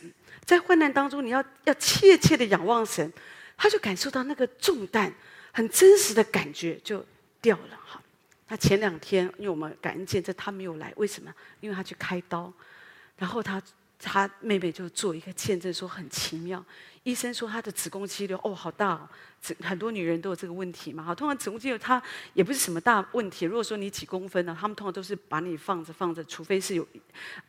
[0.45, 3.12] 在患难当中，你要要切切的仰望神，
[3.60, 5.13] 他就感受到那个重担，
[5.52, 7.06] 很真实的感觉就
[7.39, 8.02] 掉了哈。
[8.48, 11.32] 他前两天，因为我们感恩见证他没有来，为什么？
[11.60, 12.52] 因为他去开刀，
[13.17, 13.62] 然后他。
[14.02, 16.63] 他妹妹就做一个见证，说很奇妙。
[17.04, 19.10] 医生说他的子宫肌瘤哦，好大哦，
[19.62, 21.04] 很多女人都有这个问题嘛。
[21.04, 22.02] 哈，通常子宫肌瘤它
[22.34, 23.43] 也不是什么大问题。
[23.43, 26.88] 如果说你几公分呢，他们通常都是把你放着放着，除非是有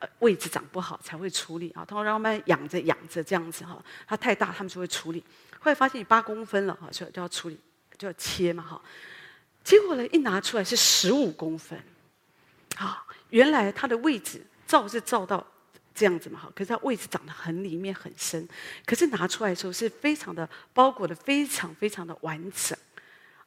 [0.00, 1.84] 呃位置长不好才会处理啊。
[1.84, 5.22] 通常让他们养着养着这样子哈，它太大他们就会处理。
[5.60, 7.58] 后来发现你八公分了哈，就就要处理，
[7.96, 8.82] 就要切嘛哈。
[9.62, 11.78] 结果呢，一拿出来是十五公分，
[12.76, 15.46] 啊，原来它的位置照是照到。
[15.92, 18.48] 这样子嘛，哈，可是它位置长得很里面很深，
[18.86, 22.78] 可是拿出来的时候是非常的包裹的非常非常的完整，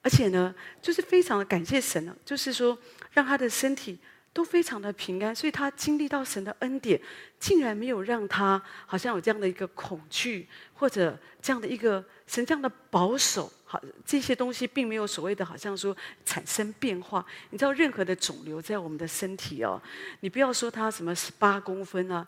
[0.03, 2.77] 而且呢，就是非常的感谢神呢，就是说
[3.11, 3.97] 让他的身体
[4.33, 6.99] 都非常的平安，所以他经历到神的恩典，
[7.39, 13.51] 竟然没有让他好像有这样的一个恐惧或者这样的一个神这样的保守。
[13.63, 17.25] 好，这些东西并没有所谓的，好像说产生变化。
[17.51, 19.81] 你知道，任何的肿瘤在我们的身体哦，
[20.21, 22.27] 你不要说它什么十八公分啊，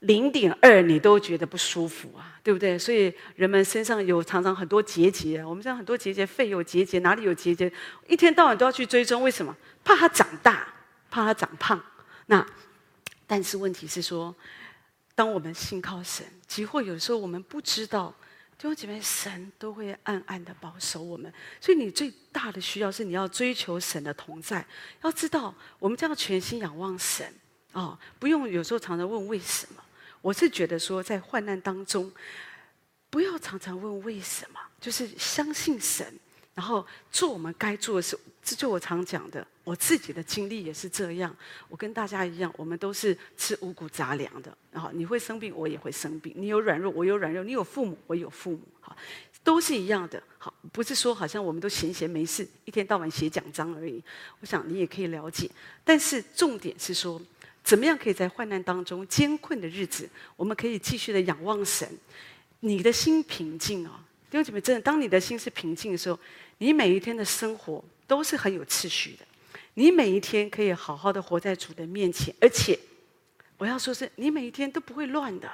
[0.00, 2.78] 零点二你都觉得不舒服啊，对不对？
[2.78, 7.72] 所以人们身上有常常很多结节，我们这样很多结节，肺有结节，哪里有结节，
[8.08, 9.56] 一天到晚都要去追踪，为什么？
[9.84, 10.66] 怕它长大，
[11.10, 11.82] 怕他长胖。
[12.26, 12.46] 那
[13.26, 14.34] 但是问题是说，
[15.14, 18.14] 当我们信靠神，即或有时候我们不知道。
[18.56, 24.62] 弟兄姐妹，神都会暗暗的保守我们，所以你最大的需要是你要追求神的同在。
[25.00, 27.26] 要知道，我们这样全心仰望神
[27.72, 29.82] 啊、哦，不用有时候常常问为什么。
[30.20, 32.12] 我是觉得说，在患难当中，
[33.08, 36.20] 不要常常问为什么，就是相信神，
[36.54, 38.18] 然后做我们该做的事。
[38.42, 39.46] 这就我常讲的。
[39.62, 41.34] 我自己的经历也是这样，
[41.68, 44.56] 我跟大家一样，我们都是吃五谷杂粮的。
[44.72, 48.60] 然后你会生病，我也会生病；你有软弱，我有软弱；你有父母，我有父母。
[48.80, 48.96] 好，
[49.44, 50.20] 都是一样的。
[50.38, 54.02] 好，不是说好像我们都闲闲没事，一天到晚写奖章而已。
[54.40, 55.48] 我想你也可以了解。
[55.84, 57.20] 但是重点是说，
[57.62, 61.86] 怎么样可以在患难当中艰困的日子，我们可以继续的仰望神，
[62.60, 64.09] 你的心平静啊、哦！
[64.30, 66.18] 弟兄姐妹，真的，当你的心是平静的时候，
[66.58, 69.26] 你每一天的生活都是很有秩序的。
[69.74, 72.78] 你每一天可以好好的活在主的面前，而且
[73.58, 75.50] 我要说是，你每一天都不会乱的。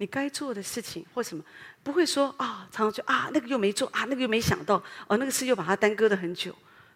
[0.00, 1.42] 你该做的事情或什么，
[1.82, 4.76] 不会说啊，常常就啊，那个又没做啊，那个又没想到
[5.08, 6.54] 哦，那个事又把它耽搁了很久。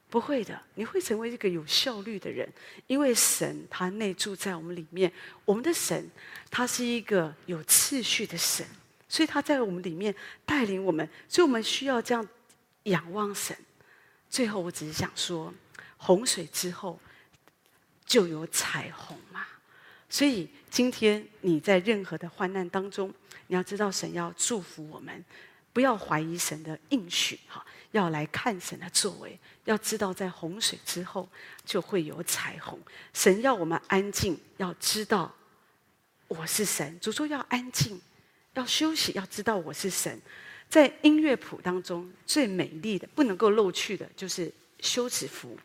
[0.09, 2.47] 不会的，你会成为一个有效率的人，
[2.87, 5.11] 因为神他内住在我们里面。
[5.45, 6.09] 我们的神
[6.51, 8.64] 他是一个有次序的神，
[9.12, 10.14] 所以他在我们里面
[10.46, 12.27] 带领我们，所以我们需要这样
[12.85, 13.55] 仰望神。
[14.31, 15.53] 最后，我只是想说。
[16.05, 16.98] 洪水之后
[18.05, 19.46] 就有彩虹嘛，
[20.11, 23.14] 所以今天你在任何的患难当中，
[23.46, 25.25] 你要知道神要祝福我们，
[25.72, 31.29] 不要怀疑神的应许哈，要来看神的作为，要知道在洪水之后
[31.64, 32.77] 就会有彩虹。
[33.14, 35.33] 神要我们安静，要知道
[36.27, 36.99] 我是神。
[36.99, 38.01] 主说要安静，
[38.55, 40.20] 要休息，要知道我是神。
[40.68, 44.50] 在音乐谱当中最美丽的、不能够漏去的，就是
[44.80, 45.59] 休止符。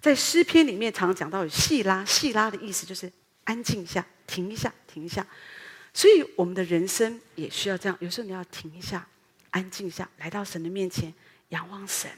[0.00, 3.10] 在诗篇里面，常讲到有细拉，细拉的意思就是
[3.44, 5.26] 安静下，停一下，停一下。
[5.94, 9.06] 所以我们的人生也需要这样，有时候你要停一下，
[9.50, 11.12] 安静下，来到神的面前，
[11.50, 12.10] 仰望神。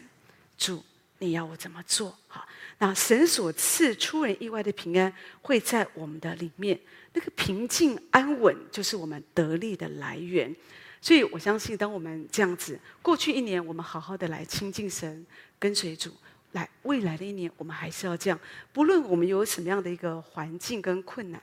[0.56, 0.84] 主，
[1.24, 2.16] 你要我怎么做？
[2.28, 2.46] 好，
[2.78, 5.12] 那神所赐出人意外的平安
[5.42, 6.78] 会在我们的里面，
[7.12, 10.54] 那个平静安稳就是我们得力的来源。
[11.00, 15.26] 所以我相信，当我们这样子，过去一年我们好好的来亲近神，
[15.58, 16.12] 跟随主。
[16.52, 18.38] 来未来的一年，我们还是要这样。
[18.72, 21.42] 不论我们有什么样的一个环境跟困难，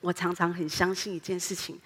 [0.00, 1.78] 我常常很相信一件事情，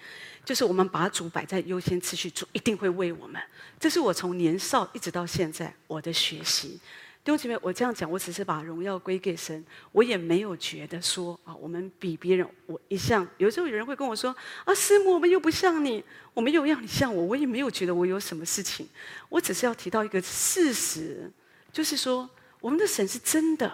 [0.45, 3.41] 就是我们把主摆在优先次序，主一定会为我们。
[3.77, 6.79] 这是我从年少一直到现在我的学习。
[7.25, 12.47] 弟兄姐妹，我这样讲，我只是把荣耀归给神，我也没有觉得说啊，我们比别人。
[12.67, 14.29] 我一向有时候有人会跟我说
[14.63, 16.03] 啊，师母，我们又不像你，
[16.35, 18.87] 我们又让你像我，我也没有觉得我有什么事情。
[19.27, 21.31] 我只是要提到一个事实，
[21.71, 22.29] 就是说
[22.61, 23.73] 我们的神是真的，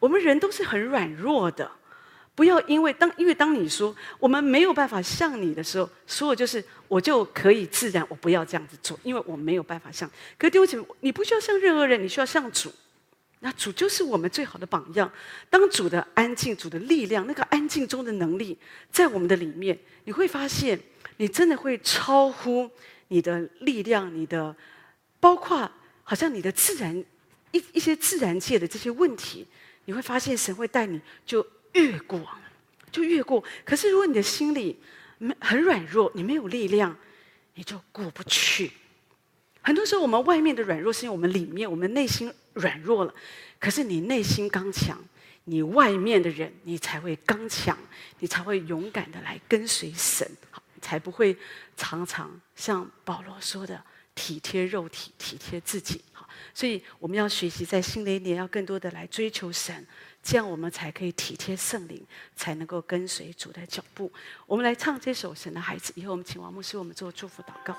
[0.00, 1.70] 我们人都是很软弱的。
[2.40, 10.08] 不要因为当因为当你说我们没有办法像你的时候，所有就是我就可以自然，我不要这样子做，因为我没有办法像。
[10.38, 12.72] 可是弟兄姐妹，你不需要像任何人，你需要像主。
[13.40, 15.12] 那主就是我们最好的榜样。
[15.50, 18.56] 当主的安静、主的力量，那个安静中的能力
[18.90, 20.80] 在我们的里面，你会发现，
[21.18, 22.70] 你真的会超乎
[23.08, 24.56] 你的力量，你的
[25.20, 25.70] 包括
[26.02, 27.04] 好像你的自然
[27.50, 29.46] 一一些自然界的这些问题，
[29.84, 31.46] 你会发现神会带你就。
[31.72, 32.28] 越过，
[32.90, 33.42] 就越过。
[33.64, 34.78] 可是如果你的心里
[35.18, 36.96] 没很软弱，你没有力量，
[37.54, 38.72] 你就过不去。
[39.62, 43.14] 很多时候，我们外面的软弱是因为我们里面，我们内心软弱了。
[43.58, 44.98] 可是你内心刚强，
[45.44, 47.76] 你外面的人你才会刚强，
[48.20, 50.26] 你才会勇敢的来跟随神，
[50.80, 51.36] 才不会
[51.76, 56.00] 常常像保罗说的体贴肉体，体贴自己。
[56.54, 59.86] 所以我们要学习在新的一年要更多的来追求神。
[60.22, 62.06] 这样我们才可以体贴圣灵，
[62.36, 64.12] 才能够跟随主的脚步。
[64.46, 67.74] 我们来唱这首《神的孩子》，以后我们请王牧师为我们做祝福祷告。